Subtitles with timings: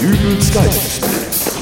[0.00, 1.58] Dübels Geistesblitz.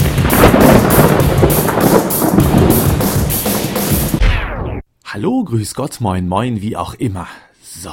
[5.05, 7.27] Hallo, grüß Gott, moin, moin, wie auch immer.
[7.61, 7.91] So,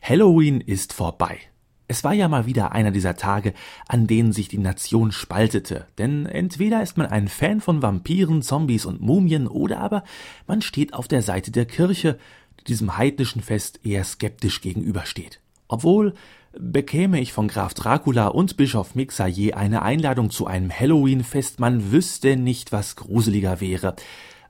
[0.00, 1.38] Halloween ist vorbei.
[1.86, 3.52] Es war ja mal wieder einer dieser Tage,
[3.86, 8.86] an denen sich die Nation spaltete, denn entweder ist man ein Fan von Vampiren, Zombies
[8.86, 10.02] und Mumien, oder aber
[10.46, 12.18] man steht auf der Seite der Kirche,
[12.60, 15.40] die diesem heidnischen Fest eher skeptisch gegenübersteht.
[15.68, 16.14] Obwohl,
[16.58, 21.92] bekäme ich von Graf Dracula und Bischof Mixer je eine Einladung zu einem Halloween-Fest, man
[21.92, 23.94] wüsste nicht, was gruseliger wäre.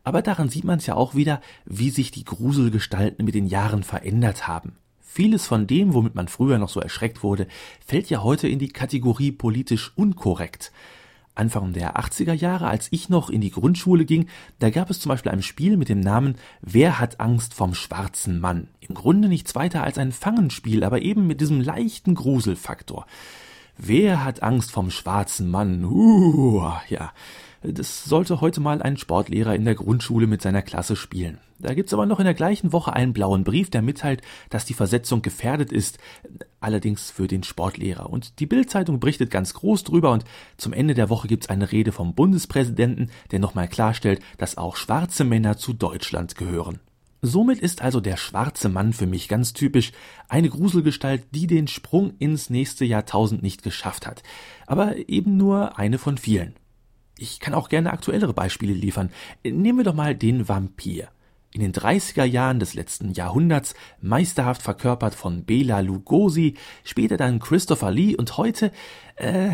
[0.04, 3.82] Aber daran sieht man es ja auch wieder, wie sich die Gruselgestalten mit den Jahren
[3.82, 4.76] verändert haben.
[5.00, 7.46] Vieles von dem, womit man früher noch so erschreckt wurde,
[7.84, 10.72] fällt ja heute in die Kategorie politisch unkorrekt.
[11.38, 14.26] Anfang der 80er Jahre, als ich noch in die Grundschule ging,
[14.58, 18.40] da gab es zum Beispiel ein Spiel mit dem Namen Wer hat Angst vom schwarzen
[18.40, 18.68] Mann?
[18.80, 23.06] Im Grunde nichts weiter als ein Fangenspiel, aber eben mit diesem leichten Gruselfaktor.
[23.76, 25.84] Wer hat Angst vom schwarzen Mann?
[25.84, 27.12] Uh, ja.
[27.62, 31.38] Das sollte heute mal ein Sportlehrer in der Grundschule mit seiner Klasse spielen.
[31.58, 34.74] Da gibt's aber noch in der gleichen Woche einen blauen Brief, der mitteilt, dass die
[34.74, 35.98] Versetzung gefährdet ist,
[36.60, 38.10] allerdings für den Sportlehrer.
[38.10, 40.24] Und die Bildzeitung berichtet ganz groß drüber und
[40.56, 45.24] zum Ende der Woche gibt's eine Rede vom Bundespräsidenten, der nochmal klarstellt, dass auch schwarze
[45.24, 46.78] Männer zu Deutschland gehören.
[47.22, 49.90] Somit ist also der schwarze Mann für mich ganz typisch
[50.28, 54.22] eine Gruselgestalt, die den Sprung ins nächste Jahrtausend nicht geschafft hat,
[54.68, 56.54] aber eben nur eine von vielen.
[57.18, 59.10] Ich kann auch gerne aktuellere Beispiele liefern.
[59.42, 61.08] Nehmen wir doch mal den Vampir.
[61.52, 66.54] In den 30er Jahren des letzten Jahrhunderts meisterhaft verkörpert von Bela Lugosi,
[66.84, 68.70] später dann Christopher Lee und heute,
[69.16, 69.50] äh,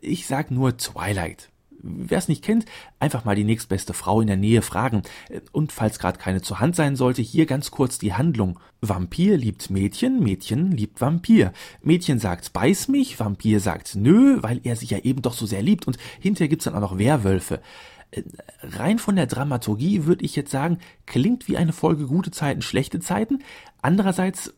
[0.00, 1.50] ich sag nur Twilight.
[1.82, 2.66] Wer es nicht kennt,
[2.98, 5.02] einfach mal die nächstbeste Frau in der Nähe fragen.
[5.52, 8.58] Und falls gerade keine zur Hand sein sollte, hier ganz kurz die Handlung.
[8.80, 11.52] Vampir liebt Mädchen, Mädchen liebt Vampir.
[11.82, 15.62] Mädchen sagt beiß mich, Vampir sagt nö, weil er sich ja eben doch so sehr
[15.62, 17.60] liebt und hinterher gibt's dann auch noch Werwölfe
[18.62, 23.00] rein von der Dramaturgie würde ich jetzt sagen, klingt wie eine Folge gute Zeiten, schlechte
[23.00, 23.42] Zeiten.
[23.82, 24.52] Andererseits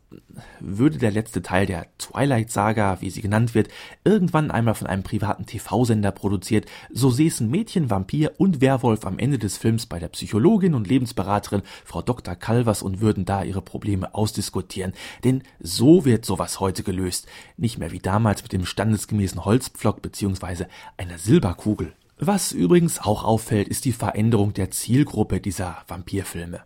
[0.58, 3.68] würde der letzte Teil der Twilight Saga, wie sie genannt wird,
[4.04, 9.38] irgendwann einmal von einem privaten TV-Sender produziert, so säßen Mädchen, Vampir und Werwolf am Ende
[9.38, 12.34] des Films bei der Psychologin und Lebensberaterin Frau Dr.
[12.34, 14.92] Calvers und würden da ihre Probleme ausdiskutieren.
[15.22, 17.28] Denn so wird sowas heute gelöst.
[17.56, 20.64] Nicht mehr wie damals mit dem standesgemäßen Holzpflock bzw.
[20.96, 21.92] einer Silberkugel.
[22.24, 26.60] Was übrigens auch auffällt, ist die Veränderung der Zielgruppe dieser Vampirfilme.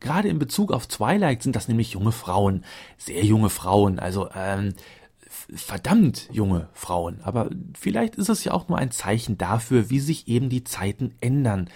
[0.00, 2.64] Gerade in Bezug auf Twilight sind das nämlich junge Frauen,
[2.96, 4.72] sehr junge Frauen, also ähm,
[5.28, 7.20] verdammt junge Frauen.
[7.24, 11.14] Aber vielleicht ist es ja auch nur ein Zeichen dafür, wie sich eben die Zeiten
[11.20, 11.68] ändern.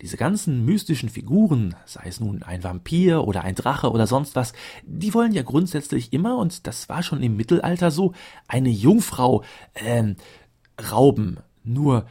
[0.00, 4.52] Diese ganzen mystischen Figuren, sei es nun ein Vampir oder ein Drache oder sonst was,
[4.84, 8.12] die wollen ja grundsätzlich immer, und das war schon im Mittelalter so,
[8.46, 9.42] eine Jungfrau
[9.74, 10.14] ähm,
[10.92, 11.38] rauben.
[11.64, 12.06] Nur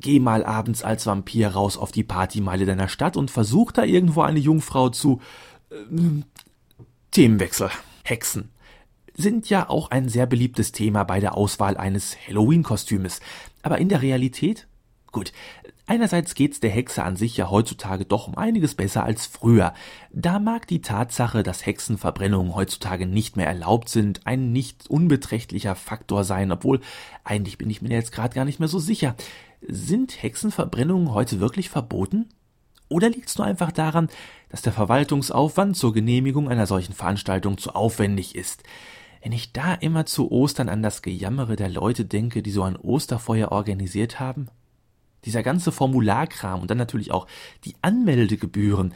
[0.00, 4.22] Geh mal abends als Vampir raus auf die Partymeile deiner Stadt und versuch da irgendwo
[4.22, 5.20] eine Jungfrau zu.
[5.70, 6.22] Äh,
[7.10, 7.70] Themenwechsel.
[8.04, 8.50] Hexen.
[9.14, 13.20] Sind ja auch ein sehr beliebtes Thema bei der Auswahl eines Halloween-Kostümes.
[13.62, 14.66] Aber in der Realität?
[15.12, 15.32] Gut,
[15.90, 19.74] einerseits geht's der Hexe an sich ja heutzutage doch um einiges besser als früher.
[20.12, 26.22] Da mag die Tatsache, dass Hexenverbrennungen heutzutage nicht mehr erlaubt sind, ein nicht unbeträchtlicher Faktor
[26.22, 26.80] sein, obwohl
[27.24, 29.16] eigentlich bin ich mir jetzt gerade gar nicht mehr so sicher.
[29.66, 32.28] Sind Hexenverbrennungen heute wirklich verboten?
[32.88, 34.08] Oder liegt es nur einfach daran,
[34.48, 38.62] dass der Verwaltungsaufwand zur Genehmigung einer solchen Veranstaltung zu aufwendig ist?
[39.22, 42.76] Wenn ich da immer zu Ostern an das Gejammere der Leute denke, die so ein
[42.76, 44.48] Osterfeuer organisiert haben,
[45.24, 47.26] dieser ganze Formularkram und dann natürlich auch
[47.64, 48.94] die Anmeldegebühren,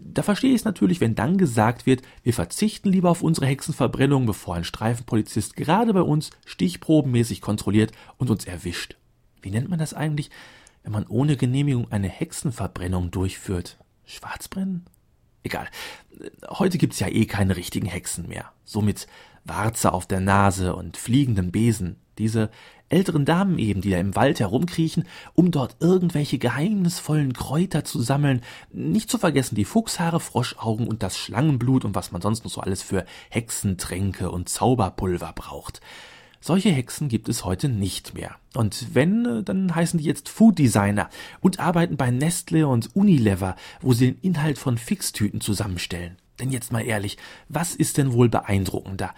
[0.00, 4.24] da verstehe ich es natürlich, wenn dann gesagt wird, wir verzichten lieber auf unsere Hexenverbrennung,
[4.24, 8.96] bevor ein Streifenpolizist gerade bei uns stichprobenmäßig kontrolliert und uns erwischt
[9.42, 10.30] wie nennt man das eigentlich,
[10.82, 13.78] wenn man ohne Genehmigung eine Hexenverbrennung durchführt?
[14.04, 14.86] Schwarzbrennen?
[15.42, 15.68] Egal.
[16.48, 18.52] Heute gibt's ja eh keine richtigen Hexen mehr.
[18.64, 19.06] Somit
[19.44, 21.96] Warze auf der Nase und fliegenden Besen.
[22.18, 22.50] Diese
[22.92, 25.04] älteren Damen eben, die da im Wald herumkriechen,
[25.34, 28.42] um dort irgendwelche geheimnisvollen Kräuter zu sammeln.
[28.72, 32.60] Nicht zu vergessen die Fuchshaare, Froschaugen und das Schlangenblut und was man sonst noch so
[32.60, 35.80] alles für Hexentränke und Zauberpulver braucht.
[36.44, 38.34] Solche Hexen gibt es heute nicht mehr.
[38.54, 41.08] Und wenn, äh, dann heißen die jetzt Food Designer
[41.40, 46.16] und arbeiten bei Nestle und Unilever, wo sie den Inhalt von Fixtüten zusammenstellen.
[46.40, 47.16] Denn jetzt mal ehrlich,
[47.48, 49.14] was ist denn wohl beeindruckender?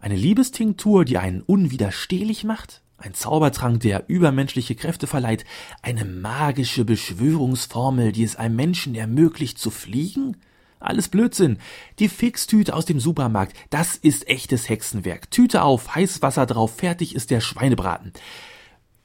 [0.00, 2.81] Eine Liebestinktur, die einen unwiderstehlich macht?
[3.02, 5.44] Ein Zaubertrank, der übermenschliche Kräfte verleiht?
[5.82, 10.36] Eine magische Beschwörungsformel, die es einem Menschen ermöglicht zu fliegen?
[10.78, 11.58] Alles Blödsinn.
[11.98, 15.32] Die Fixtüte aus dem Supermarkt, das ist echtes Hexenwerk.
[15.32, 18.12] Tüte auf, heißes Wasser drauf, fertig ist der Schweinebraten.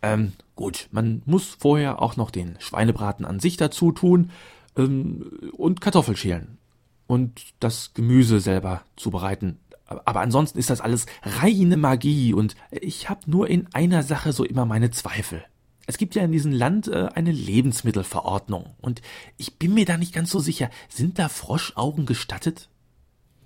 [0.03, 4.29] Ähm, gut, man muss vorher auch noch den Schweinebraten an sich dazu tun
[4.77, 6.59] ähm, und Kartoffelschälen
[7.07, 9.57] und das Gemüse selber zubereiten.
[9.88, 14.44] Aber ansonsten ist das alles reine Magie und ich habe nur in einer Sache so
[14.44, 15.44] immer meine Zweifel.
[15.86, 19.01] Es gibt ja in diesem Land äh, eine Lebensmittelverordnung und
[19.38, 22.69] ich bin mir da nicht ganz so sicher, sind da Froschaugen gestattet?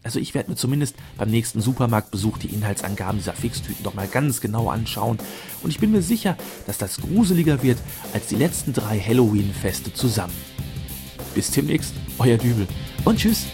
[0.04, 4.42] Also ich werde mir zumindest beim nächsten Supermarktbesuch die Inhaltsangaben dieser Fixtüten doch mal ganz
[4.42, 5.20] genau anschauen
[5.62, 6.36] und ich bin mir sicher,
[6.66, 7.78] dass das gruseliger wird
[8.12, 10.34] als die letzten drei Halloween-Feste zusammen.
[11.36, 12.68] Bis demnächst, euer Dübel
[13.06, 13.46] und tschüss.